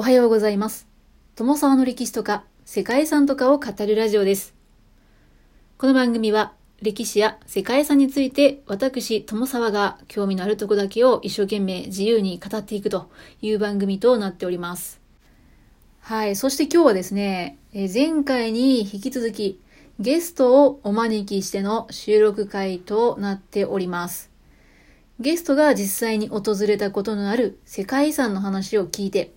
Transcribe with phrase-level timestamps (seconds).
[0.00, 0.88] おはようございます。
[1.36, 4.54] 友沢の歴史とか世界遺産とかを語るラジオです。
[5.76, 13.10] この番組は歴史や世界遺産について私、友沢が興味のあるとこだけを一生懸命自由に語っていくと
[13.42, 15.02] いう番組となっております。
[16.00, 16.34] はい。
[16.34, 19.60] そして今日はですね、前回に引き続き
[19.98, 24.30] ゲストをお招きしての収録会となっております。
[25.18, 29.34] ゲストが実際に訪れたことのある世界遺産の話を聞いて、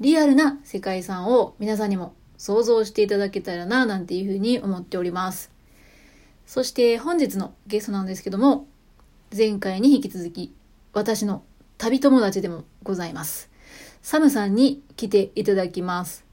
[0.00, 5.52] リアルな世界遺産を皆さんにも想像していただけたらな、なんていうふうに思っております。
[6.46, 8.66] そして本日のゲストなんですけども、
[9.36, 10.54] 前回に引き続き、
[10.92, 11.44] 私の
[11.78, 13.50] 旅友達でもございます。
[14.02, 16.24] サムさんに来ていただきます。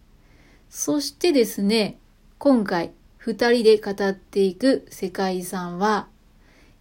[0.70, 1.98] そしてですね、
[2.38, 6.08] 今回二人で語っていく世界遺産は、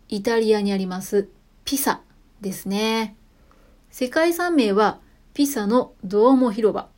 [0.08, 1.28] イタリアにあります
[1.64, 2.00] ピサ
[2.40, 3.14] ですね。
[3.90, 5.00] 世界遺産名は
[5.38, 6.88] ピサのドーモ広場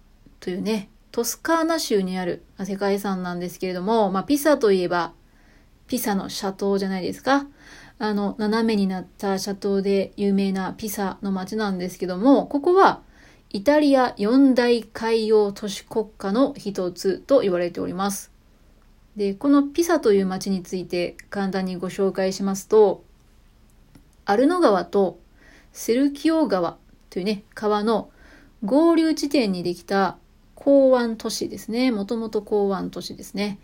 [0.41, 5.12] というね、トスカーナ州にある世界遺産なんですけれども、まあ、ピサといえば、
[5.88, 7.47] ピサの斜塔じゃないですか。
[7.98, 13.02] あの、斜めになった斜塔で有名なピサの街なんですけども、ここは
[13.50, 18.32] イタリア四大海洋都市国家の一つと言われております。
[19.16, 23.04] で、このピサという街について簡単にご紹介しますと、
[24.25, 25.19] アルノ川と
[25.75, 26.78] セルキオ川
[27.10, 28.08] というね、川の
[28.64, 30.19] 合流地点にできた
[30.55, 31.91] 港湾都市ですね。
[31.91, 33.58] もともと港湾都市ですね。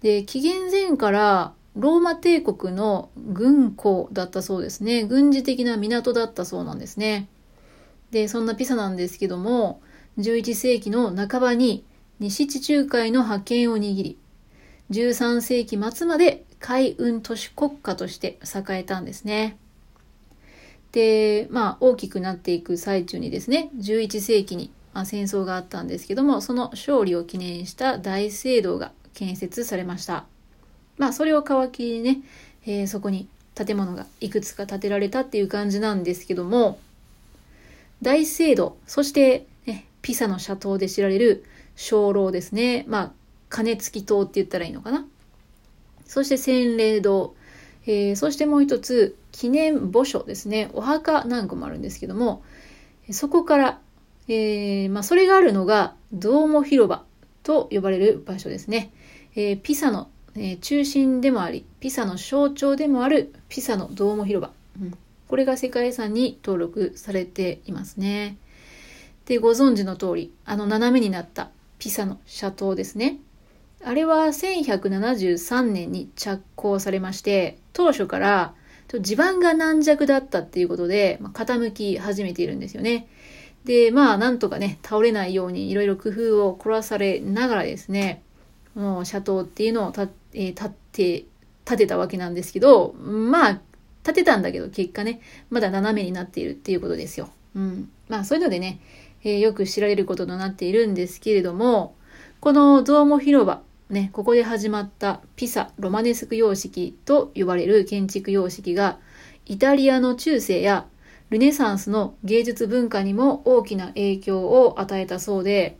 [0.00, 5.04] で、紀元前からローマ帝国の軍港だったそうですね。
[5.04, 7.28] 軍事的な港だったそうなんですね。
[8.10, 9.80] で、そんなピサなんですけども、
[10.18, 11.84] 11世紀の半ばに
[12.20, 14.18] 西地中海の覇権を握り、
[14.90, 19.56] 13世紀末まで海運都市国家として栄えたんですね。
[20.94, 30.24] で、まあ大きくなっていく最中にですね、11世紀に、まあ、戦争があったんですけども、その勝利を記念した大聖堂が建設されました。
[30.96, 32.18] まあそれを皮切りにね、
[32.64, 36.78] えーそこに建物がいくつか建てられたっていう感じなんですけども、
[38.00, 41.44] 大聖堂、そして、ね、ピサの斜塔で知られる
[41.76, 42.84] 鐘楼ですね。
[42.86, 43.12] まあ、
[43.48, 45.04] 鐘付き塔って言ったらいいのかな。
[46.06, 47.34] そして洗礼堂、
[47.86, 50.70] えーそしてもう一つ、記念墓所ですね。
[50.74, 52.42] お墓何個もあるんですけども、
[53.10, 53.80] そこから、
[54.28, 57.04] えーまあ、それがあるのが、ドーモ広場
[57.42, 58.90] と呼ばれる場所ですね。
[59.34, 64.52] えーピサの、え中心でもあり、ピサの象徴でもあるピサのドーモ広場。
[64.80, 64.94] うん
[65.26, 68.36] これが世界遺産に登録されていますね。
[69.26, 73.18] で、ご存知の通り、あの斜めになったピサの斜塔ですね。
[73.84, 78.54] あれは1173年に着工されまして、当初から
[79.00, 83.08] 地盤が軟弱だったっていうことで、まあ傾き始めているんですよね。
[83.64, 88.22] で、まあ、なんとかね、倒れないようにいろいろ工夫を凝らされながらですね、
[88.74, 91.24] この斜塔っていうのを、えー立って、
[91.64, 93.60] 建てたわけなんですけど、まあ、
[94.02, 97.30] 建てたんだけど、結果ね、まだ斜めになっているっていうことですよ。
[97.56, 97.88] うん。
[98.08, 98.80] まあ、そういうのでね、
[99.22, 101.94] えーよく知られることとなっているんですけれども、
[102.40, 108.98] このドーモ広場、ね、ここで始まったピサ・ロマネスク様式と呼ばれる建築様式が、
[109.44, 110.86] イタリアの中世や
[111.28, 115.76] ルネサンスの芸術文化にも大きな影響を与えたそうで、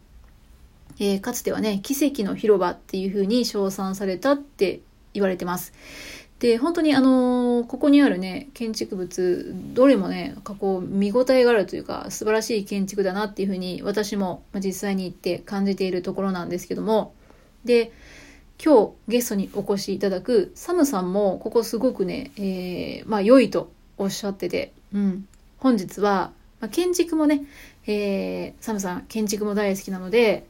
[0.98, 4.80] えーかつてはね、奇跡の広場っていう風に称賛されたって
[5.14, 5.72] 言われてます。
[6.40, 17.14] で、本当にあのーここにあるね、建築物、どれもね、なんかこう、見応えがあるというか、素晴らしい建築だなっていう風に、私も実際に行って感じているところなんですけども、
[17.64, 17.92] で、
[18.64, 25.28] 今日ゲストにお越しいただくサムさんも、ここすごくね、えーまあ良いとおっしゃってて、うん。
[25.58, 27.42] 本日は、まあ、建築もね、
[27.86, 30.46] えーサムさん建築も大好きなので、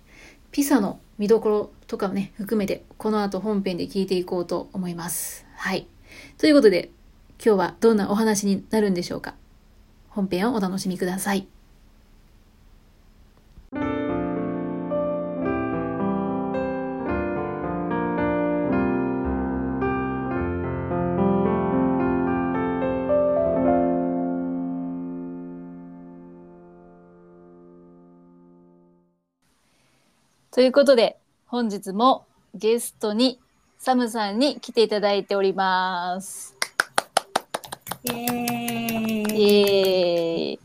[0.50, 5.46] ピサの見どころとかもね、含めて、この後本編で聞いていこうと思います。
[5.56, 5.86] はい。
[6.38, 6.90] ということで、
[7.44, 9.34] 今日はどんなお話になるんでしょうか。
[10.08, 11.53] 本編をお楽しみください。
[30.54, 33.40] ということで、本日もゲストに
[33.76, 36.54] サムさんに来ていただいております。
[38.04, 40.52] イエーイイ。
[40.52, 40.60] エーイ。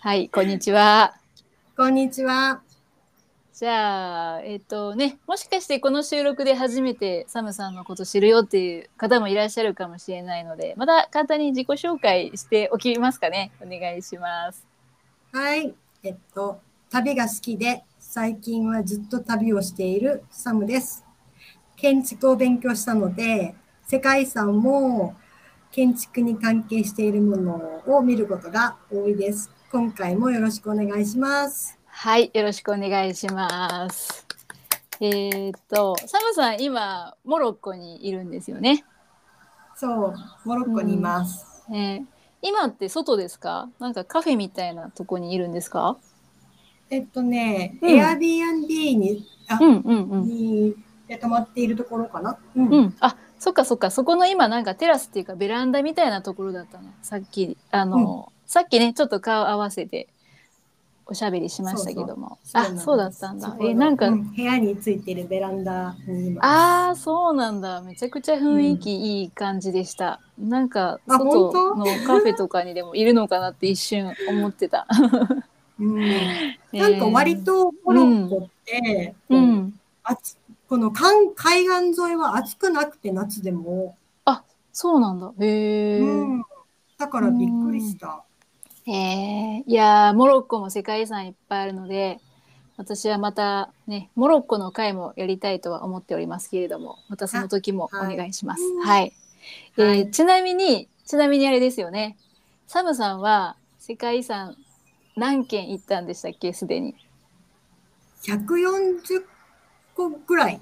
[0.00, 1.14] はい、こんにちは。
[1.76, 2.62] こんにちは。
[3.52, 13.52] じゃあ、えっ、とね、もしかしてこの収録で初めてサムさんのこと知るよっていう方もいらっしゃるかもしれないので、また簡単に自己紹介しておきますかね。
[13.60, 14.66] お願いします。
[15.30, 15.74] はい。
[16.04, 16.58] えっと、
[16.92, 21.06] 旅が好きで、最近はずっと旅をしているサムです。
[21.74, 23.54] 建築を勉強したので、
[23.86, 25.14] 世界遺産も
[25.70, 29.50] 建築に関係しているものを見ることが多いです。
[29.70, 31.78] 今回もよろしくお願いします。
[31.86, 34.26] はい、よろしくお願いします。
[35.00, 38.84] えーっと、サムさん、今、モロッコにいるんですよね？
[39.76, 41.64] そう、モロッコにいます。
[41.70, 42.04] えー
[42.44, 43.70] 今って外ですか？
[43.78, 45.96] なんかカフェみたいなとこにいるんですか？
[46.92, 48.00] えっとね、うん。
[48.00, 50.22] Airbnb に、あうんうんうん。
[50.26, 50.74] に
[51.08, 52.36] で泊まっているところかな？
[52.54, 52.68] うん。
[52.68, 53.90] うん、あそっかそっか。
[53.90, 60.08] そこの今なんかテラスっていうかベランダみたいなところだったのさっきあの、さっきねちょっと顔合わせて
[61.06, 62.38] おしゃべりしましたけども。
[62.52, 62.84] あなんです。
[62.84, 63.56] そうだったんだ。
[63.60, 67.80] えなんか、うん部屋についてるベランダにああそうなんだ。
[67.80, 74.86] めちゃくちゃ雰囲気いい感じでした、なんかあ外本のカフェとかにでもいるのかなって一瞬思ってた、
[75.80, 76.12] うん。
[76.12, 79.80] えーなんか割とモロッコって、こううん。
[80.02, 80.38] 暑
[80.68, 83.94] この海海岸沿いは暑くなくて夏でも、
[84.72, 85.32] そうなんだ。
[85.38, 86.44] へえ、うん、
[86.98, 88.24] だからびっくりした。
[88.86, 92.18] へえいやーモロッコも世界遺産いっぱいあるので
[92.76, 98.62] 私はまたねモロッコの会もやりたいとは思っておりますけれどもまたその時もお願いします。
[98.84, 99.12] あはい、
[99.76, 100.10] えーはい。
[100.10, 102.16] ちなみにちなみにあれですよね。
[102.66, 104.56] サムさんは世界遺産
[105.16, 106.52] 何件行ったんでしたっけ？
[106.52, 106.94] すでに。
[108.22, 109.24] 140
[109.94, 110.60] 個ぐらい。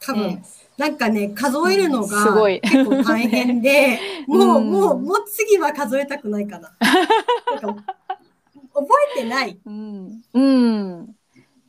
[0.00, 0.42] 多分、え
[0.76, 2.60] なんかね、数えるのがい。
[2.60, 3.98] 結構大変で、
[4.28, 4.70] もう、うん。
[4.70, 6.72] もう、もう次は数えたくないかな。
[6.80, 7.94] なんか
[8.74, 8.86] 覚
[9.16, 9.58] えてない。
[9.64, 11.14] うん、うん。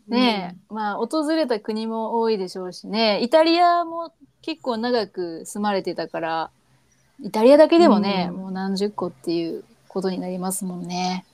[0.07, 3.21] ねえ、まあ訪れた国も多いでしょうしね。
[3.24, 4.12] イタリアも
[4.42, 6.51] 結構長く住まれてたから
[7.24, 8.38] イタリアだけでもね、うん。
[8.38, 11.25] もう何十個っていうことになりますもんね。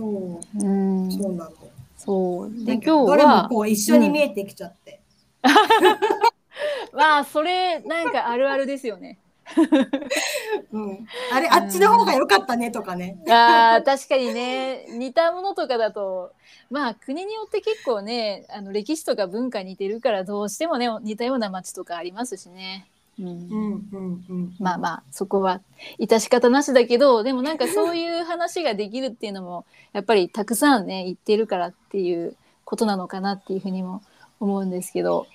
[0.00, 0.68] そう、う
[1.06, 1.52] ん、そうなの。
[1.96, 5.00] そうで今日どれもはこう一緒に見えてきちゃって。
[6.92, 9.18] まあそれなんかあるあるですよね。
[10.72, 13.18] うん、あれ、あっちの方が良かったねとかね。
[13.28, 16.32] あー確かにね似たものとかだと
[16.70, 22.86] まあ国によって結構ねあの歴史とか文化似てるからどうしてもね似たような街とかありますしね。
[23.20, 24.56] うんうんうんうん。
[24.58, 25.60] まあまあそこは
[25.98, 34.02] 致し方なしだけどでもなんかそういう話ができるっていうのもやっぱりたくさんね言ってるからっていうことなのかなっていうふうにも
[34.40, 35.26] 思うんですけど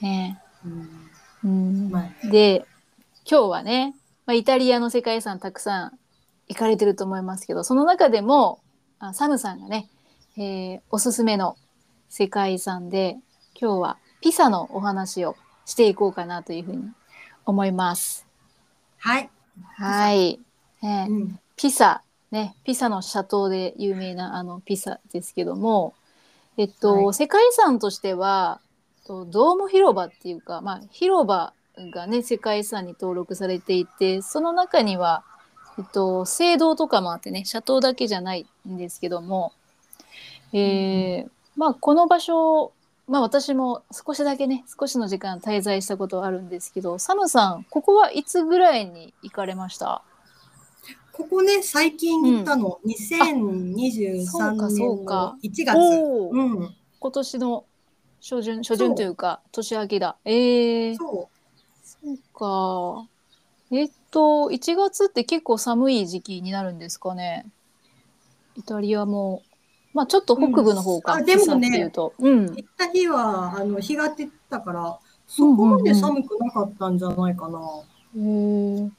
[0.00, 0.40] ね
[1.44, 1.90] うん
[2.30, 2.64] で
[3.30, 3.94] 今日はね、
[4.26, 5.98] まあ、イタリアの世界遺産たくさん
[6.48, 8.60] 行かれてると思いますけどその中でも
[8.98, 9.88] あサムさんがね、
[10.36, 11.56] えーおすすめの
[12.08, 13.18] 世界遺産で
[13.60, 15.36] 今日はピサのお話を
[15.66, 16.90] していこうかなというふうに
[17.48, 18.26] 思います。
[18.98, 19.30] はい。
[19.76, 20.38] はい。
[20.82, 21.06] ね。
[21.08, 21.38] うん。
[21.56, 25.94] ピサ、ね、ピサの斜塔で有名なあのピサですけども、
[26.58, 27.14] えっと、はい。
[27.14, 28.60] 世界遺産としては、
[29.06, 31.54] とドーム広場っていうか、まあ、広場
[31.90, 35.24] がね、世界遺産に登録されていて、その中には、
[35.78, 39.52] えっと、聖堂とかもあってね、斜塔だけじゃないんですけども、
[40.52, 42.72] えーまあ、この場所、
[43.08, 50.02] まあ私も少しだけね、少しの時間滞在したことはあるんですけど、サムさん、ここはいつぐらいに行かれました？
[51.12, 52.68] ここね、最近行ったの。
[52.68, 54.68] そう2023か。
[54.68, 55.76] 年の1月。
[56.32, 56.74] うん。
[57.00, 57.64] 今年の
[58.20, 60.16] 初旬初旬というか年明けだ。
[60.24, 61.28] えー、そ
[61.82, 63.08] そうか。
[63.70, 67.46] えっと1月って結構寒い時期になるんですかね？
[68.56, 69.42] イタリアも
[69.94, 71.20] まあちょっと北部の方か、うん。
[71.20, 71.90] あでもね。
[71.90, 77.58] 行った日は、あの、日が照ったから、そこまで寒くなかったんじゃないかな。
[78.16, 78.90] へー。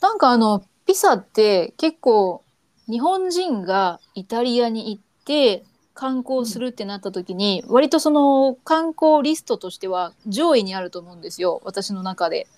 [0.00, 2.42] なんかあのピサって結構
[2.88, 5.64] 日本人がイタリアに行って
[5.94, 12.48] 観光するってなった時に、割とその観光リストとしては上位にあると思うんですよ私の中で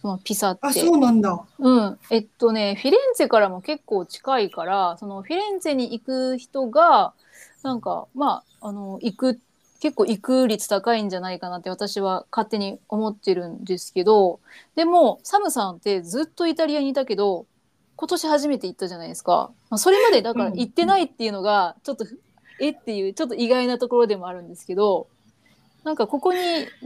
[0.00, 0.60] そのピサって。
[0.62, 1.44] あ、そうなんだ。
[1.58, 7.12] うん、えっとねフィレンツェからも結構近いからそのフィレンツェに行く人が
[7.62, 9.40] なんかまああの行く
[9.80, 14.40] 結構行く率高いんじゃないかなって私は勝手に思ってるんですけど
[14.74, 17.46] でもサムさんってずっとイタリアにいたけど
[17.96, 22.06] 今年初めて行ったじゃないですか、まあ、それまでだから行ってないっていうのがちょっと、
[22.60, 25.08] えっていうちょっと意外なところでもあるんですけど
[25.88, 26.38] なんかここに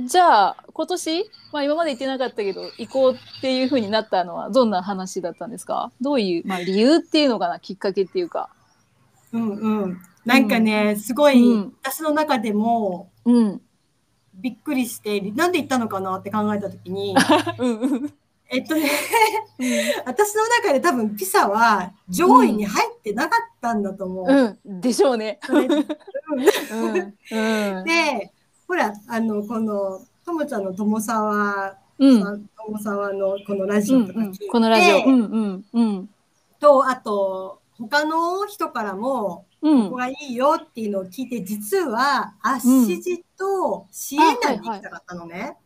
[0.07, 5.91] じゃあ今年、まあ、今まで行ってなかったけど行こうっていう風になったのはどんな話だったんですか？
[6.01, 7.59] どういう、まあ、理由っていうのかな？
[7.59, 8.49] きっかけっていうか。
[9.33, 10.01] うんうん。
[10.25, 11.75] なんかね、すごい、うん。
[11.83, 13.61] 私の中でもうん、
[14.35, 17.17] びっくりして、なんで行ったのかなって考えたときに、
[17.59, 18.15] うんうん。
[18.51, 19.63] えっとね、う
[20.07, 24.33] 私の中で多分ピサは上位に入ってなかったんだと思う。
[24.33, 25.41] ん、うん、でしょうね。
[27.85, 28.33] で、
[28.73, 36.09] ほら、あの、この、ともちゃんの友沢うん、さん、友沢のこのラジオとか聞いて、このラジオ、うん、うん、うん、
[36.59, 39.85] と、あと、他の人からも、うん。
[39.85, 45.59] ここ、がいいよっていうのを聞いて、実は、アッシジとシエナに行きたかったのね。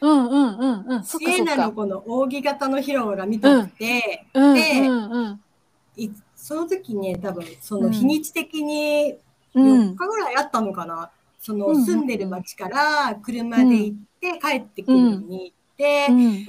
[0.00, 1.16] うん、うん、うん、シ。
[1.30, 9.16] エナのこの扇形の広場が見たくて、うん、でその時ね、多分、その日にち的に
[9.54, 9.90] うん。
[9.92, 11.10] 4日ぐらいあったのかな。
[11.40, 16.46] そのうん住んでる町から車で行って帰ってくるのに行って、うん、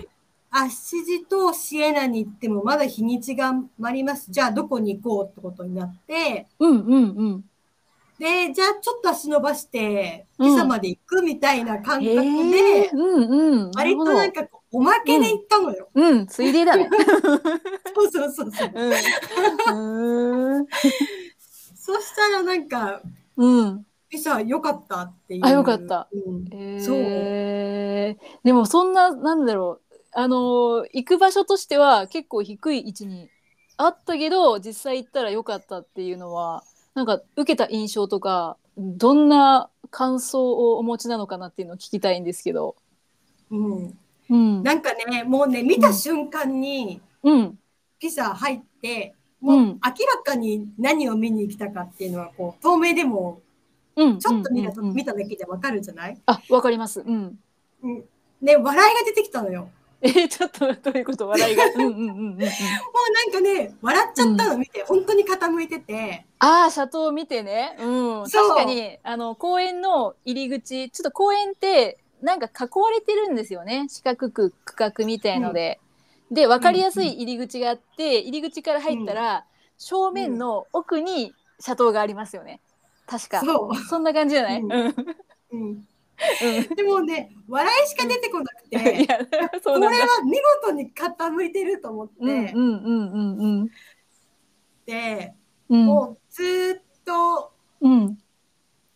[0.52, 4.32] アッシジとシエナに行ってもまだ日にちが余ります。
[4.32, 7.46] じゃあどこに行こうってことになって、うん、うん、うん。
[8.18, 15.90] で、じゃあちょっと足伸ばして、うんピサまで行くみたいな感覚へでえ、、うん、うん、割となんかおまけで行ったのよ。
[15.94, 16.90] うん、ついでだね。
[17.96, 18.72] そうそうそうそう。
[18.74, 20.68] うん、うん、
[21.76, 23.02] そしたらなんか、
[23.38, 23.86] うん。
[24.10, 25.46] ピサ良かったっていう。
[25.46, 26.08] あよかった。
[26.12, 26.48] うん。
[26.52, 29.96] えそうー、でもそんななんだろう。
[30.12, 33.30] あのー行く場所としては結構低い位置に
[33.78, 36.64] あったけど実際行ったら良かったっていうのは
[36.96, 42.76] なんか受けた印象とかどんな感想をお持ちなのかなっていうのを聞きたいんですけど。
[43.52, 43.98] うん。
[44.30, 47.60] うん、なんかね、もうね、見た瞬間にうん、
[48.00, 53.42] ピサ入って、もううん明らかに何を見に来たかっていうのは、こう、透明でも、うん、
[54.20, 56.18] ちょっと見た,、うんうんうん見ただけでわかるじゃない？
[56.26, 57.02] あわかります。
[57.02, 57.40] うん。
[57.84, 58.04] うん。
[58.42, 59.70] ね、笑いが出てきたのよ。
[60.02, 61.28] えーちょっとどういうこと？
[61.28, 61.66] 笑いが。
[61.76, 62.30] うんうんうんうんうん。
[62.30, 67.76] もうなんかね、笑っちゃったの見て、本当に傾いてて、ああ、斜塔を見てね。
[67.80, 68.24] うん。
[68.30, 73.88] 確かに、あの、公園の入り口、ちょっと公園って、なんか囲われてるんですよね。
[73.90, 75.80] 四角く区画みたいので。
[76.32, 79.46] で、わかりやすい入り口があって、入り口から入ったら、
[79.78, 81.34] 正面の奥に
[81.66, 82.62] 斜塔がありますよね。
[83.10, 83.42] 確か。
[83.42, 83.76] そう。
[83.76, 84.94] そんな感じじゃない、ううんん。
[85.52, 86.76] うん。
[86.76, 89.20] でもね、笑いしか出てこなくて、いや、
[89.64, 89.86] そこれ。
[89.88, 89.92] は
[90.24, 93.70] 見事に傾いてると思って、うんうんうんうんうん。
[94.86, 95.34] で、
[95.70, 95.86] うん。
[95.86, 97.52] もうずーっと
[97.82, 98.18] うん。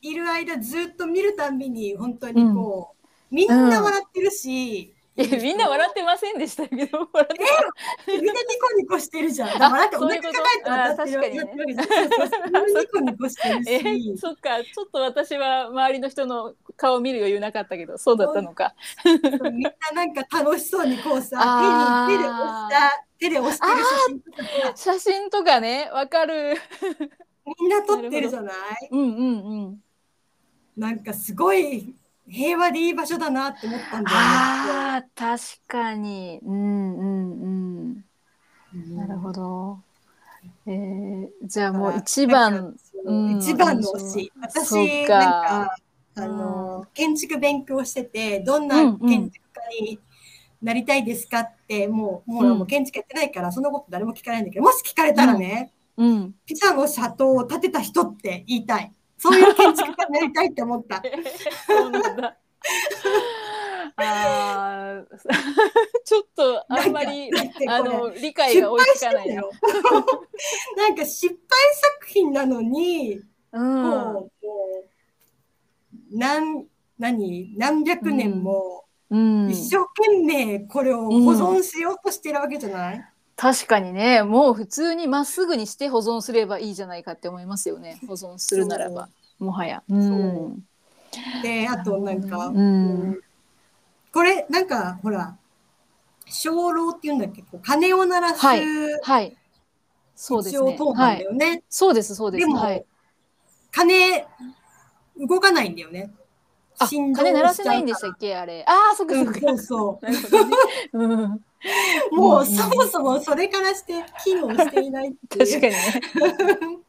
[0.02, 9.62] いる間ずーっと見るたんびに本当にこう、みんな笑ってるし、え、みんな笑ってませんでしたけど、笑ってみんなニコニコしてるじゃん。
[9.64, 14.64] あ笑ってお腹抱えて笑ってるニコニコしてるえし、そっか。
[14.64, 18.74] ちょっと私は周りの人の顔を見る余裕なかったけどそうだったのか。
[19.06, 21.38] みんななんか楽しそうにこうさ
[22.10, 24.44] 手に手で押した、手で押してる写真とか
[24.76, 24.94] さ。
[24.94, 26.56] 写真とかねわかる。
[27.60, 28.56] みんな撮ってるじゃない？
[28.90, 29.84] うんうんうん。
[30.76, 31.94] なんかすごい
[32.28, 34.46] 平和でいい場所だなって思ったんだよね。
[34.46, 36.40] あー確かに。
[36.44, 37.42] うんうん
[37.92, 38.06] うん。
[38.74, 38.96] うん。
[38.98, 39.80] なるほど。
[40.66, 42.76] えー、じゃあもう一番
[43.06, 44.34] うん一番の推し。
[44.42, 45.14] 私、か。
[45.18, 45.78] なんか、
[46.16, 49.46] あの、建築勉強してて、どんなうんうん建築
[49.80, 50.00] 家に
[50.62, 52.60] なりたいですかって、もう、もううん。
[52.60, 56.36] もう建築やってないから、そのこと誰も聞かないんだけど、もし聞かれたらね、うん。
[56.46, 58.94] ピザの斜塔を建てた人って言いたい。
[59.18, 61.02] そういう建築家になりたいって思った。
[61.68, 62.38] そうなんだ。
[63.96, 65.18] あー
[66.06, 67.30] ちょっとあんまり
[67.68, 69.52] あの理解失が追い敗つかないよ。
[70.78, 71.38] なんか失敗
[72.00, 73.84] 作品なのに、うん。
[73.84, 74.30] もう、もう、
[76.12, 76.68] 何、
[76.98, 79.50] 何、何百年も、うん。
[79.50, 88.00] 一生懸命これを保存しようとしてるわけじゃない、確かにねもう普通にまっすぐにして保存すればいいじゃないかって思いますよね。
[88.08, 89.10] 保存するならば。
[89.40, 89.84] もはや。
[89.90, 89.96] う。
[89.96, 90.64] ん。
[91.42, 92.58] で、あとなんか、うん。
[92.58, 93.20] うん
[94.14, 95.36] これ、なんか、ほら、
[96.28, 98.64] 鐘楼っていうんだっけ、こう鐘を鳴らす、はい。
[99.02, 99.36] はい。
[100.16, 100.78] そうですね。
[100.96, 101.64] はいだよね。
[101.68, 102.46] そうですそうです。
[102.46, 102.86] でも、はい。
[103.72, 104.28] 鐘、
[105.18, 106.12] 動かないんだよね。
[106.80, 108.36] あ振動鐘鳴らせないんでしたっけ？
[108.36, 108.64] あれ。
[108.68, 109.58] ああそっかそっか。
[109.58, 110.98] そう。
[112.16, 112.40] もう。
[112.40, 112.44] ん。
[112.44, 115.16] う、そもそもそれからして機能していないいう。
[115.30, 116.02] 確かにね。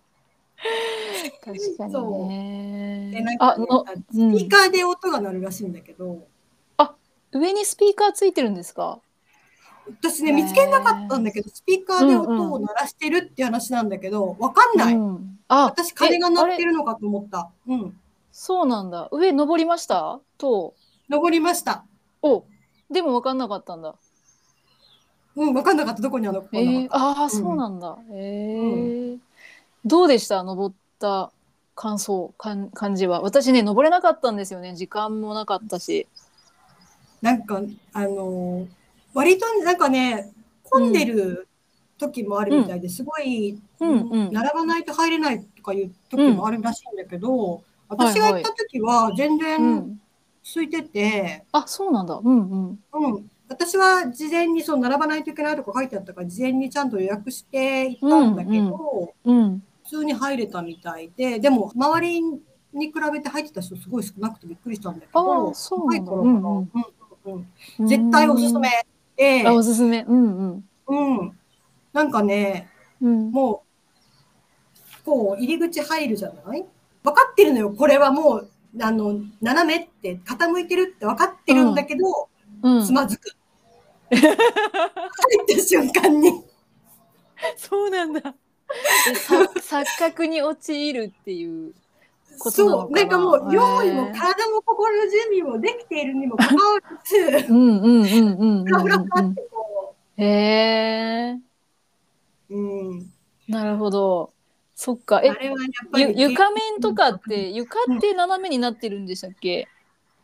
[1.44, 2.22] 確かそう。
[2.22, 3.56] にねでなんか
[4.12, 4.36] スうん。
[4.36, 6.26] ピーカーで音が鳴るらしいんだけど、
[7.32, 9.00] 上にスピーカーついてるんですか？
[9.86, 14.94] 私ね、見つけなかったんだけど、スピーカーで音を鳴らしてるって話なんだけど、わかんない。
[14.94, 15.38] うん。
[15.48, 17.50] あ私、鐘が鳴ってるのかと思った。
[17.66, 18.00] うん。
[18.36, 19.08] そうなんだ。
[19.12, 20.18] 上登りました？
[20.38, 20.74] と。
[21.08, 21.84] 登りました。
[22.20, 22.44] お
[22.90, 23.94] でも分かんなかったんだ。
[25.36, 26.02] うん、わかんなかった。
[26.02, 26.42] どこにあるの？
[26.42, 29.18] かえー分かんなかっああそうなんだ、えー。
[29.84, 30.42] どうでした？
[30.42, 31.30] 登った
[31.76, 33.20] 感想かん感じは。
[33.20, 34.74] 私ね登れなかったんですよね。
[34.74, 36.08] 時間もなかったし。
[37.22, 37.30] た。
[37.30, 37.62] なんか、
[37.92, 38.66] あのー
[39.14, 40.32] 割となんかね、
[40.64, 41.46] 混んでる
[41.98, 44.32] 時もあるみたいですごい、うんうん。
[44.32, 50.00] 並ばないと入れないとかいう時もあるらしいんだけど、私が行った時は全う然ん。
[50.54, 52.16] 空いてて、あ、そうなんだ。
[52.16, 52.84] うんうん。
[52.92, 59.62] うん、私は事前にそう並ばないといけないとか書いてあったから、事前にちゃんと予約して行ったんだけど、うんうん。
[59.84, 66.12] 普通に入れたみたいで、でも周りに比べて入ってた人すごい少なくてびっくりしたんだけあど、あ、そうなんだ。
[66.12, 66.70] 若い頃かなうん
[67.26, 67.48] うんうん
[67.84, 68.68] 絶対おすすめ
[69.16, 70.02] で、あ、おすすめ。
[70.08, 70.70] うんうん。
[70.86, 71.38] うん、
[71.92, 73.32] なんかね、うん。
[73.32, 73.64] も
[75.02, 76.64] う、こう、入り口入るじゃない？
[77.04, 77.70] 分かってるのよ。
[77.70, 82.28] これはもう、あの、斜めって、傾いてるって分かってるんだけど、
[82.62, 82.92] うんつ。
[82.92, 83.30] まずく。
[84.10, 84.24] 入っ
[85.46, 86.42] た瞬間に。
[87.56, 88.34] そうなんだ。
[89.60, 91.74] 錯覚に陥るっていう
[92.38, 92.90] ことなそう。
[92.90, 93.00] な。
[93.02, 101.38] なんかもう、用意も体も心の準備もできているにもかかわらず、うんうんうんうんうんふらふらふうんらってこへえ。
[102.48, 103.12] う、うん。
[103.48, 104.33] なるほど。
[104.76, 105.18] そっか。
[105.18, 106.04] あえ、れはやっぱり。
[106.20, 109.68] ゆ床面とかって床って斜めになってるんでしたっけ？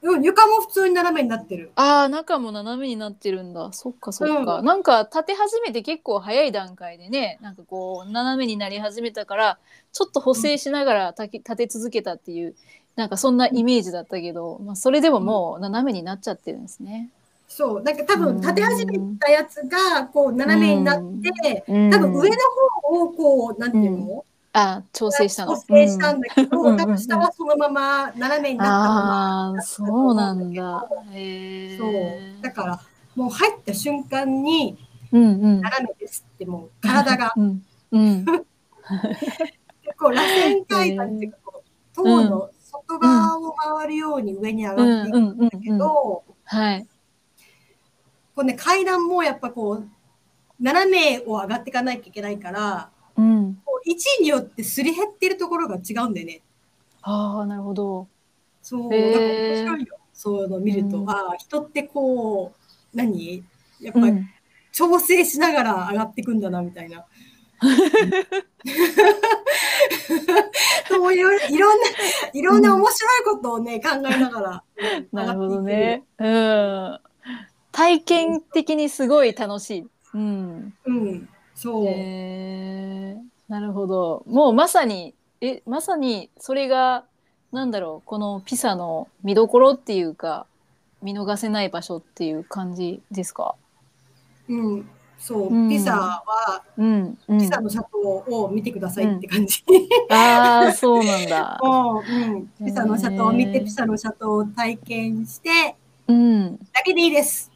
[0.03, 1.71] うん、床も普通に斜めになってる。
[1.77, 3.71] ああ、中も斜めになってるんだ。
[3.73, 4.57] そっかそっか。
[4.61, 9.59] うんなんか立て始めて結構早い段階でね、なんかこう斜めになり始めたから、
[9.93, 12.55] ちょっと補正しながら立て立て続けたっていう、
[12.97, 17.11] なんかそんなイメージだったけど、まあそれでももう斜めになっちゃってるんですね。
[17.47, 17.83] そう。
[17.83, 21.03] なんか多分、立て始めたやつが、こう、斜めになっ
[21.43, 22.37] て、うん多分上の
[22.85, 25.57] 方をこう、なんていうの、あ調整したの。
[25.57, 29.59] 調整したんだけど、うん多分下はそのまま斜めになったまま。
[29.59, 30.89] あそうなんだ。
[30.89, 32.43] そう。
[32.43, 32.81] だから、
[33.15, 34.77] もう入った瞬間に、
[35.13, 35.61] うんうん。
[35.61, 38.25] 斜めですって、もう体が、うんうん。
[38.25, 46.87] こう、螺旋階段っていうか、こう塔の外側を回るように上に上がっていくんだけど、はい。
[48.35, 49.89] こうね、階段もやっぱこう、
[50.61, 53.63] 斜めを上がっていかなきゃいけないから、うん。
[53.91, 56.43] こう位置によってすり減ってるところが違うんだよね。
[57.03, 58.09] ああ、なるほど。
[58.63, 59.97] そう、だから面白いよ。
[60.13, 63.43] そういうのを見ると、うんああ、人ってこう、何？
[63.81, 64.29] やっぱりうん。
[64.73, 67.07] 調整しながら上がっていくんだな、みたいな。
[70.89, 71.87] そういう、いろんな、
[72.33, 76.05] いろんな面白いことをね、考えながら、うんなるほどね。。
[76.19, 76.99] うん。
[77.73, 79.87] 体験的にすごい楽しい。
[80.15, 80.75] うん。
[80.85, 81.87] うん、そう。
[81.87, 83.30] へえ。
[83.51, 84.23] なるほど。
[84.27, 87.05] もうまさに、え、まさにそれが、
[87.51, 90.47] なんだろう、このピサの見どころっていうか、
[91.03, 93.57] 見逃せない場所っていう感じですか？
[94.49, 97.19] うん、そう、うんピサは、うん。
[97.27, 99.65] うんピサの斜塔を見てくださいって感じ。
[100.11, 101.59] ああ、そうなんだ。
[101.63, 105.75] もう、うん、ピサの斜塔を見て、ピサの斜塔を体験して、
[106.07, 106.57] うん。
[106.73, 107.50] だけでいいです。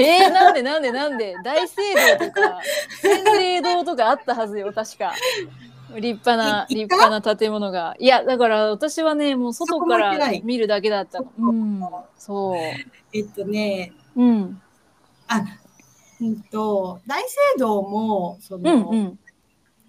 [0.00, 1.34] えー、なんでなんでなんで？
[1.42, 1.82] 大聖
[2.18, 2.60] 堂とか
[3.02, 5.12] 洗礼堂とかあったはずよ確か。
[5.94, 7.96] 立派ない立派な建物が。
[7.98, 11.20] いやだから私はねもう外からい見るだけだった。
[11.20, 11.80] のうん
[12.16, 12.54] そ
[13.12, 14.62] えっとね、ううん。
[15.28, 15.42] あ、
[16.20, 19.18] うんと、大聖堂も、そうんの、うん。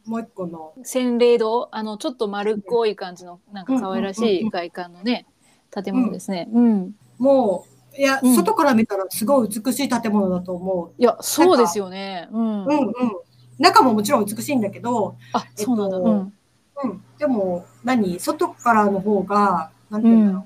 [0.06, 1.68] もう一個の、洗礼堂？
[1.72, 5.26] あのちょっと丸っこい感じのなんか可愛らしうんうんうんうんい外観のね
[5.72, 6.48] 建物ですね。
[6.52, 6.96] うん。
[7.18, 8.34] もう、いや、うん。
[8.34, 12.30] 外から見たらすごい美しい建物だと思いやそうですよね。
[12.32, 12.64] うん。
[12.64, 12.68] う。
[12.70, 12.94] うんうん。
[13.58, 15.98] 中ももちろん美しいんだけど、あそうなんだ。
[15.98, 16.34] えっとうん。
[16.92, 17.04] うん。
[17.18, 18.18] でも、何？
[18.18, 20.44] 外からの方が、なんていうんだろう。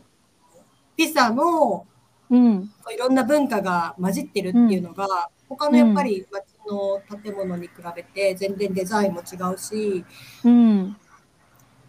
[0.98, 1.86] ピサの
[2.32, 2.72] うん。
[2.92, 10.04] いろんな文化が混じってるっていうのが、他のやっぱり街の建物に比べて全然デザインも違うし、
[10.44, 10.98] うん。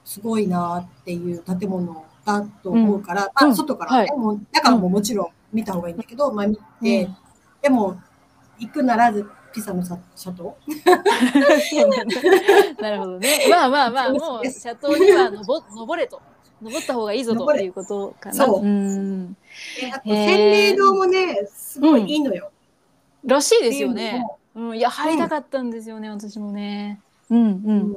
[0.04, 4.10] すごいなっていう建物だと思うから、まあ、うん外からね、はい。
[4.10, 7.16] もう中ももちろん見た方がいいんだけど、まあ見て、うん
[7.62, 7.98] でも、
[8.58, 11.88] 行くならずピサのシャシャトそう
[12.82, 13.46] なるほどね。
[13.48, 16.20] まあまあまあ、もう、です斜塔には登登れと。
[16.60, 18.34] 登った方がいいぞということかな。
[18.34, 19.32] そううん。
[19.32, 19.36] で
[19.92, 22.50] あと、洗礼堂もね、すごいいいのよ。
[23.24, 24.22] らしいですよね。
[24.54, 24.78] もうん。
[24.78, 27.00] いや、入りたかったんですよね、私もね。
[27.30, 27.96] うんうん。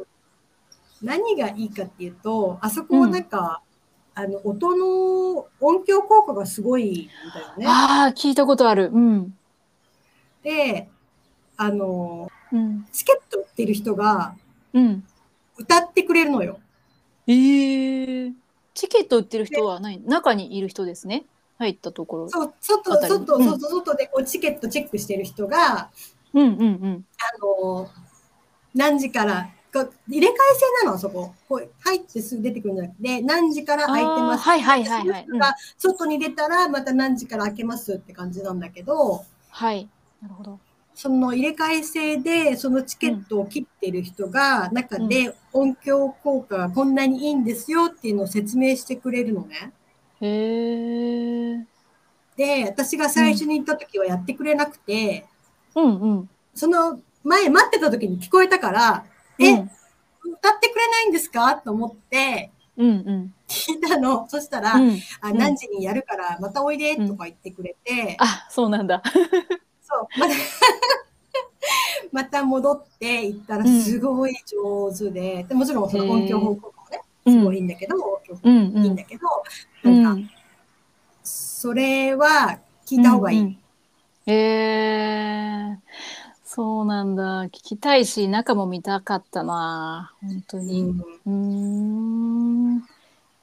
[1.02, 3.62] 何がいいかっていうと、あそこはなんか、
[4.19, 7.67] あの、音の音響効果がすごいんだよね。
[7.67, 8.89] ああ、聞いたことある。
[8.91, 9.38] うん。
[10.41, 10.89] で、
[11.56, 12.88] あの、うん。
[12.91, 14.34] チケット売ってる人が
[14.73, 15.03] うん。
[15.56, 16.60] 歌ってくれるのよ。
[17.27, 18.34] ええ
[18.73, 21.25] チケット売ってる人は何中にいる人ですね？
[21.60, 22.30] 入ったところ。
[22.30, 25.91] そう、外、外、うん外、外でこうチケットチェックしてる人が、
[26.34, 27.06] うんうんうん。
[27.19, 27.88] あの、
[28.73, 29.49] 何時から、
[29.86, 30.34] こう入れ替え
[30.82, 31.34] 制なの、あそこ。
[31.48, 34.44] こう入ってすぐ出てくるんじゃなくて、何時から空いてます。
[34.44, 35.26] はいはいはいはい
[35.78, 39.88] 外に出たら、また何時から開けますって感じなんだけど、はい。
[40.22, 40.60] なるほど。
[40.96, 49.72] その入れ替え制でそのチケットを切ってる人が中で音響効果がこんなにいいんですよっていうのを説明してくれるのね。
[50.22, 51.66] へえ。
[52.36, 55.26] で、私が最初に行った時はやってくれなくて、
[55.76, 56.30] うんうん。
[56.56, 59.06] その前待ってた時に聞こえたから、
[59.39, 59.52] え、
[60.23, 61.56] 歌ってくれないんですか？
[61.56, 63.34] と思ってうんうん。
[63.47, 64.28] 聞いたの。
[64.30, 65.00] そしたら、うん。
[65.21, 69.02] あうん何時にやるからまたおいでとか言ってくれて、あ、そうなんだ。
[69.82, 70.34] そう、また
[72.12, 79.28] また戻って行ったらすごい上手で、でもちろんその音響報告もね、すごいいいんだけど、音響うんいいんだけど、
[79.84, 80.04] うん。
[80.04, 80.32] なんか、
[81.23, 83.39] それは聞いた方がいい。
[83.39, 83.58] うんうん
[84.30, 85.80] へえ。
[86.58, 87.46] そうなんだ。
[87.46, 90.12] 聞きたいし、中も見たかったな。
[90.22, 90.82] 本当に。
[90.82, 91.32] うんうー
[92.80, 92.82] ん。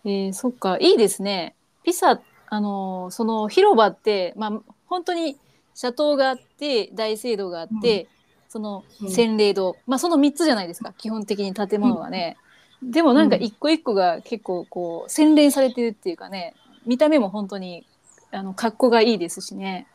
[0.05, 1.55] えー、そっか、いいですね。
[1.85, 5.39] ピサ、あのーその広場って、まあ、本当に
[5.81, 8.09] 斜塔があって、大聖堂があって、
[8.49, 12.37] そのうん洗礼堂、まあ、その3つじゃないですか、基本的に建物がね。
[12.83, 17.87] でもなんかうん一個一個が結構こう洗練されてるっていうかね、見た目も本当に
[18.33, 19.87] あの格好がいいですしね。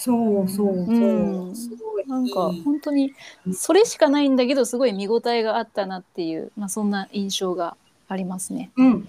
[0.00, 0.96] そうそうそう。
[0.96, 2.08] うんすごいいい。
[2.08, 3.12] なんか本当に
[3.52, 8.70] それしかないんだけどすごい見応えがあったなっていう、まあ、そんな印象がありますね。
[8.76, 9.08] うん。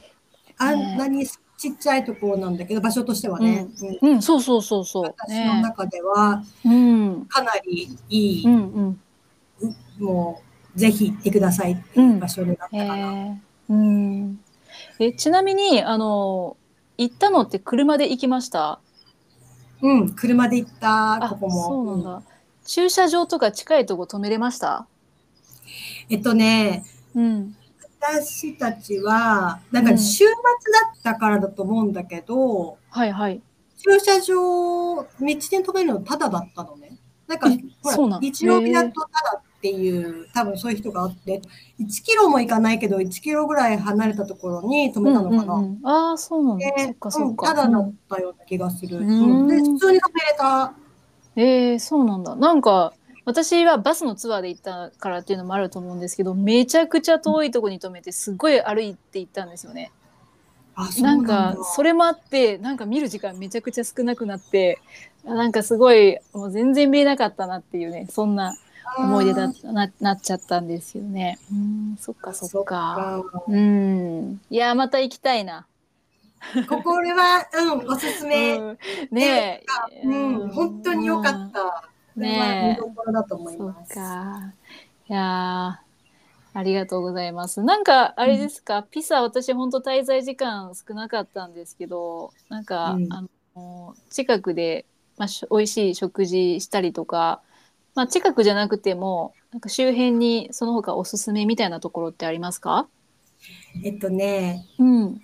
[0.58, 3.68] あんなにちっちゃいところなんだけど、場所としてはね。
[4.02, 5.04] うんうん、そうそうそうそう。
[5.04, 9.00] 私の中ではうん、かなりいい、うん、
[9.62, 10.42] うん、も
[10.76, 12.28] うぜひ行ってくださいってうん場。
[12.28, 13.38] 所になったかな。
[13.70, 14.40] うん。
[15.00, 16.58] え、ちなみに、あの、
[16.98, 18.80] 行ったのって車で行きました？
[19.82, 21.66] うん、車で行った、あここも。
[21.66, 22.22] そうなんうんだ。
[22.66, 24.88] 駐車場とか近いとこ止めれました？
[26.10, 27.56] えっとね、うん。
[28.02, 30.34] 私たちは、なんかうん週末だ
[31.00, 33.42] ったからだと思うんだけど、はいはい。
[33.78, 36.98] 駐車場、道で止めるのタダだったのね。
[37.28, 41.42] なんかえ、ほら、日曜日だとタダっていう、多分そういう人があって、
[41.82, 45.54] 1キロも行かないけど、1キロぐらい離れたところに止めたのかな。
[45.56, 46.66] うんうんうん、ああ、そうなんだ。
[46.78, 49.00] でそっかただだうんったような気がする。
[49.00, 50.74] うんうんで、普通に止めれた。
[51.36, 52.36] えー、そうなんだ。
[52.36, 52.94] なんか、
[53.26, 59.92] 私はバスのツアーで行ったからっていうのもあると思うんですけど、めちゃくちゃ遠いとこに止めて、すごい歩いて行ったんですよね。
[60.76, 61.26] あ、そうななん。
[61.26, 64.82] か、それもあって、なんか見る時間めちゃくちゃ少なくなって、
[65.24, 68.56] なんかすごい、もう全然見えなかったなっていうね、そんな
[68.98, 71.38] 思い出だななっちゃったんですよね。
[71.52, 73.24] うん、そっかそっか。
[73.48, 74.42] うん。
[74.50, 75.66] いや、また行きたいな。
[76.68, 78.58] ここれは、うん、おすすめ。
[78.58, 78.78] うん
[79.12, 79.64] ね
[80.04, 80.08] え。
[80.08, 81.90] うん、本当に良かった。
[82.16, 83.94] ねえ見どころだと思います。
[83.94, 84.54] か。
[85.10, 85.90] いやー
[86.54, 87.62] ありがとうございます。
[87.62, 93.24] なんか、あれですか、ピサ、私、本当滞在時間少なかったんですけど、なんか、うんあ
[93.56, 94.86] の、近くで、
[95.18, 97.42] まあ、し美味しい食事したりとか、
[98.00, 102.88] まあ、近くじゃなくても、なんか周辺にその他おすすめみたいなところってありますか？
[103.84, 105.22] えっとね、うん。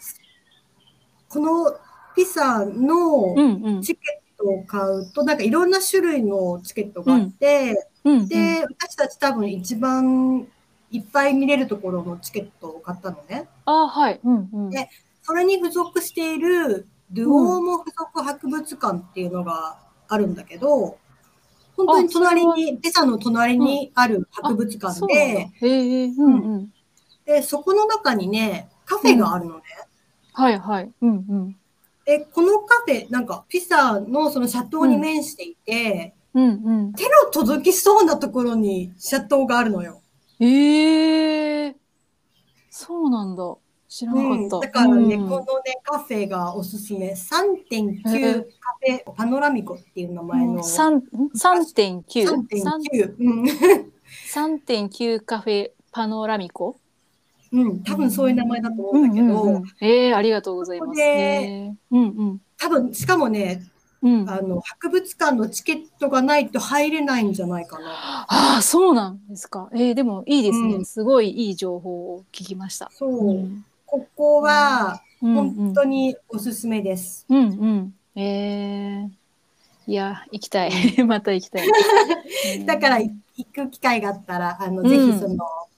[1.30, 1.74] この
[2.18, 3.82] ピサのうんうん。
[3.82, 4.02] チケ
[4.36, 10.46] ットを買うと、なんかいろんな種類のチケットがあって、うんうん、で、私たち多分一番
[10.92, 13.48] いっぱい見れるところのチケットを買ったのね。
[13.64, 14.20] あはい。
[14.22, 14.70] うんうん。
[14.70, 14.90] で
[15.22, 20.98] それに付属しているドゥオーモ付属博物館っていうのがあるんだけど、
[21.76, 25.52] 本当に隣に、ピサの隣にある博物館で。
[27.26, 29.64] で、そこの中にね、カフェがあるのね。
[30.34, 30.92] はいはい。
[31.02, 31.58] うんうん。
[32.06, 36.50] で、このカフェ、なんかピサのその斜塔に面していて、うんう
[36.90, 36.94] ん。
[36.94, 40.02] 手の届きそうなところに斜塔があるのよ。
[40.40, 41.76] ええ
[42.70, 43.56] そうなんだ。
[43.88, 44.68] 知らなうん、かった。
[44.68, 45.46] だからね、うんこのね、
[45.84, 47.12] カフェがおすすめ。
[47.14, 50.64] 3.9カフェパノラミコっていう名前の。
[50.64, 52.26] 三三点九？
[52.26, 53.16] 三3.9。
[53.20, 53.46] うん。
[54.28, 56.78] 三点九カフェパノラミコ？
[57.52, 60.88] うん、多分そういう名前だと思うんだけど、うんうんうんええありがとうございます。
[60.88, 63.64] ここでえーうんうん多分、しかもね、
[64.02, 64.30] うん。
[64.30, 67.86] あの、博物館のチケットがないと入れないんじゃないかな。
[68.28, 69.70] ああそうなんですか。
[69.74, 72.90] えー、でもいいですね、うんすごいいい情報を聞きました。
[72.94, 73.32] そう。
[73.32, 77.26] うんここは、うん本当におすすめです。
[77.30, 78.22] うんうん。
[78.22, 79.10] えー、
[79.88, 80.72] いや行きたい。
[81.06, 81.68] また行きたい。
[82.66, 85.38] だから、うん行く機会があったら、あの、うんぜひその、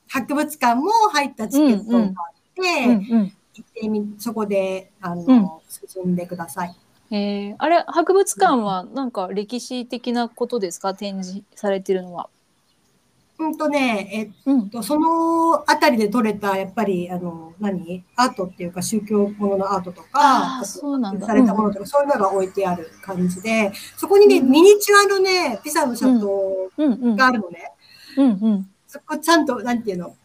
[0.10, 2.14] 博物館も入ったチケットを買っ
[2.54, 3.34] て、うんうん。
[3.56, 6.76] 行ってみ、そこで、あの、うん進んでください。
[7.10, 10.94] えー、あれ博物館はなんか歴史的なことですか？
[10.94, 12.30] 展示されてるのは。
[13.40, 14.70] うんとね、えっうん。
[14.70, 18.04] と、そのあたりで撮れた、やっぱり、あの、何？
[18.16, 27.16] アートっていうか、宗教もののアートとか、そうなんだされたものとか、そういうのが置いてある感じで、そこにね、うんミニチュアのね、ピサの斜塔うんうん。
[27.16, 27.72] があるのね。
[28.18, 28.70] うんうん。
[28.88, 30.16] そこちゃんと、なんていうの、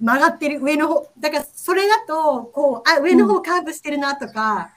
[0.00, 4.70] 曲がってる上の方、だからそれだと、こう、あ、上の方カーブしてるなとか、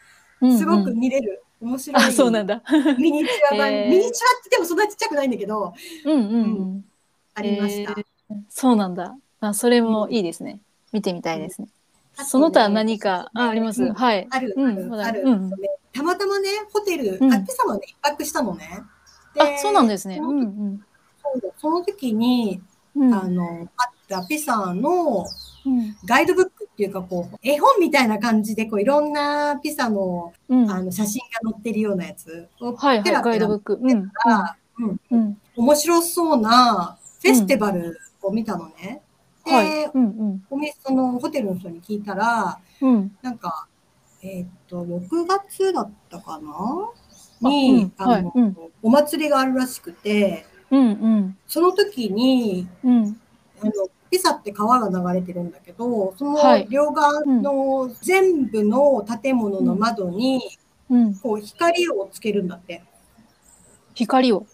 [0.57, 1.41] すごく見れる。
[1.59, 2.03] 面白い。
[2.03, 2.61] あ、そうなんだ。
[2.99, 4.11] ミニチュア版、ミニチュアっ
[4.43, 5.73] てでもそんなちっちゃくないんだけど、
[6.05, 6.85] うんうんうん。
[7.37, 7.91] ありました。
[7.91, 8.05] えー
[8.49, 9.15] そうなんだ。
[9.39, 10.59] あ、それもいいですね。
[10.91, 11.67] 見てみたいですね。
[12.17, 13.81] ねその他何か、あ、あります？
[13.83, 14.27] うんはい。
[14.29, 15.55] ある、うんある、ある、うんね
[15.93, 18.67] たまたまね、ホテル、うんあ、今朝はね、一泊したのね。
[19.39, 20.17] あ、そうなんですね。
[20.17, 20.81] その時うんうん。
[21.57, 22.61] その時に、
[22.95, 25.25] うんあの、あったピサの
[25.65, 30.69] うんガイドブックっていうか、こう、絵本みたいな感じで、こう、いろんなピサの、うん。
[30.69, 33.79] あの、写真が載ってるようなやつを、はいガイドブック。
[33.81, 35.37] うん。
[35.55, 36.97] 面白そうな
[37.27, 39.01] フェスティバルを見たのね。
[39.45, 39.85] で、はい。
[39.93, 40.45] うんうん。
[40.49, 43.17] お店、そのホテルの人に聞いたら、うん。
[43.21, 43.67] なんか、
[44.21, 46.89] えーっと、6月だったかな？
[47.43, 51.37] あに、うんはいあの、うんお祭りがあるらしくて、うんうん。
[51.47, 53.19] その時に、うん。
[53.61, 53.71] あの、
[54.09, 60.41] ピサって川が流れてるんだけど、そのはい両側の全部の建物の窓に、
[60.89, 61.15] うん。
[61.15, 62.83] こう、光をつけるんだって。
[63.93, 64.45] 光を。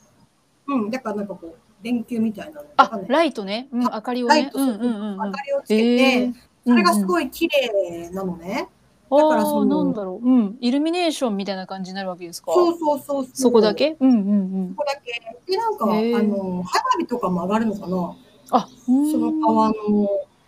[0.67, 2.67] うん、だからなんかこう、電球みたいなの。
[2.77, 3.67] あライトね。
[3.71, 4.49] うん、明かりをね。
[4.53, 5.43] うんうんうんうん明か。
[5.45, 6.33] りをつけえて、ー
[6.65, 7.03] それがすい。
[7.03, 8.69] ごい綺麗なのね。
[9.11, 10.27] だだからそのなんだろう。
[10.27, 10.57] うん。
[10.59, 12.51] イルミネーションみたいな感じになるわけですか？
[12.53, 13.95] そうそうそうそこだけ？
[13.99, 14.21] うんうんう
[14.63, 14.69] ん。
[14.69, 15.21] そこだけ。
[15.51, 18.15] で、なんか、あへーの、花火とかも上がるのかな？
[18.51, 19.73] あ、その川の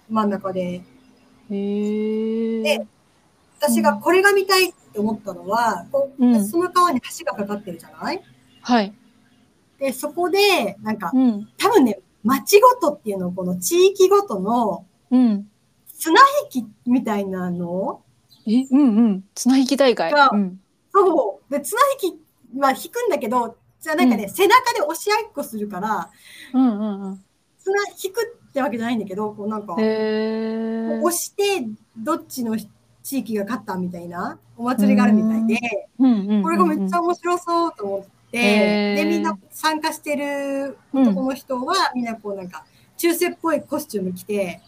[0.10, 0.62] 真ん中で。
[0.62, 0.84] へ
[1.52, 2.63] え。
[2.63, 2.88] で
[3.60, 8.21] 私がこれが見たいって思ったのは、こううんその川に橋がかかってるじゃない？
[8.62, 8.93] はい。
[9.80, 11.50] で、そこで、なんか、うん。
[11.58, 15.48] 多分ね、町ごとっていうのを、この地域ごとのうん。
[15.98, 16.20] 綱
[16.52, 18.02] 引きみたいなのを
[18.48, 19.24] え、うんうん。
[19.34, 20.12] 綱引き大会。
[20.12, 20.60] がうん。
[20.94, 21.52] そう。
[21.54, 26.10] で、綱引きは引くんだけど、じゃあなんかね、背中で押し合いっこするから、
[26.54, 27.26] うんうんうん。
[27.60, 29.74] 綱引くってわけじゃないんだけど、こうなんか。
[29.74, 32.58] 押して、どっちの
[33.04, 35.60] 地域が勝ったみたいなお祭りがあるみたいで、
[36.00, 36.44] うんうんうんうん。
[36.44, 38.06] これがめっちゃ面白そうと思っ
[38.39, 42.65] で、みんな参加してる男の人は、みんなこうなんか、
[42.98, 44.62] 中世っぽいコスチューム着て、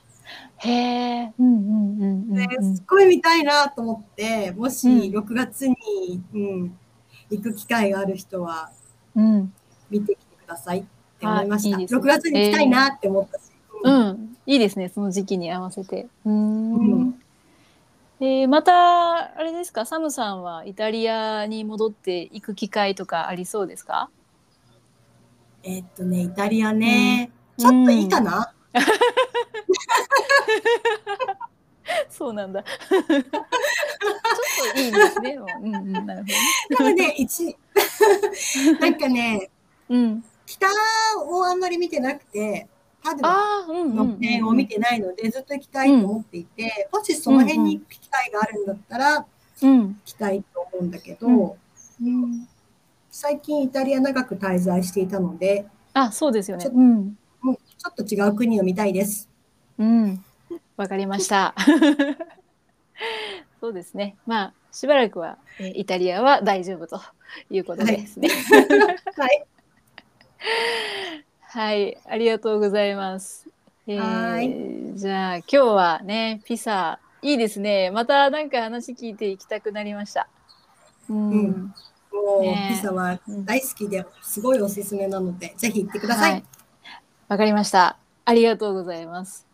[0.57, 1.33] へえ。
[1.39, 2.75] うんうんうん。
[2.75, 5.75] すっごい見たいなと思って、もしうん6月に、
[6.33, 6.77] うん、
[7.29, 8.71] 行く機会がある人は
[9.15, 9.53] うん。
[9.89, 10.83] 見てきてくださいっ
[11.19, 11.77] て思いました。
[11.77, 13.43] あいいね6月に行きたいなって思ったし。
[13.83, 14.37] ううんん。
[14.45, 14.89] いいですね。
[14.89, 16.07] その時期に合わせて。
[16.25, 17.19] うん
[18.19, 24.09] んえーまた、あれですか、サムさんはイタリアに戻っていく機会とかありそうですか？
[25.63, 28.53] えっとね、イタリアね、うんちょっといいかな、
[32.09, 32.63] そうなんだ。
[32.89, 33.03] ちょっ
[34.75, 35.37] といいですね。
[35.61, 36.25] うんうん、なるほどね。
[36.69, 37.57] でもね、一、
[38.79, 39.49] なんかね、
[39.89, 40.23] うん。
[40.45, 40.67] 北
[41.25, 42.67] をあんまり見てなくて、
[43.03, 43.33] パドゥアあ
[43.67, 44.19] あ、うんうん、うのん。
[44.19, 49.25] 点を見てないので、ずっと行きたいと思っていて、もしその辺に行く機会があるんだったら、
[49.61, 49.87] うん。
[49.87, 51.51] 行きたいと思うんだけど、うん
[52.01, 52.47] うん。
[53.09, 56.71] 最近イタリア長く滞在していたので、あ、そうですよねちょ。
[56.71, 57.17] うん。
[57.41, 59.27] もうちょっと違う国を見たいです。
[59.79, 60.23] うん。
[60.75, 61.55] わかりました。
[63.59, 64.15] そうですね。
[64.27, 67.01] まあ、しばらくは、えーイタリアは大丈夫と
[67.49, 68.29] いうことですね。
[68.29, 68.67] はい。
[69.15, 69.45] はい、
[71.59, 73.47] ありがとうございます。
[73.87, 77.89] えはー、じゃあ今日はね、ピサいいですね。
[77.89, 80.27] またなんか話聞いていきたくなりました。
[81.09, 81.29] うん。
[81.31, 81.73] うん
[82.13, 86.31] もう、ねえピザは大好きで、すごいおすすめなので、ぜひ行ってください。
[86.33, 86.43] はい
[87.27, 87.97] わかりました。
[88.23, 89.45] ありがとうございます。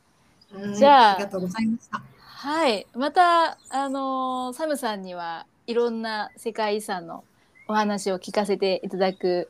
[0.51, 2.01] はいじゃあありがとうございました。
[2.21, 7.23] はい、またあのーサムさんにはいろんな世界遺産の
[7.67, 9.49] お話を聞かせていただく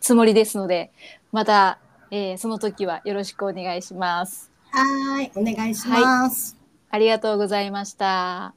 [0.00, 0.90] つもりですので、
[1.36, 1.78] また、
[2.10, 4.50] えーその時はよろしくお願いします。
[4.70, 6.56] はい、お願いします。
[6.88, 8.46] ありがとうございました。
[8.46, 8.54] あ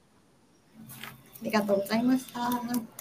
[1.42, 2.99] りがとうございました。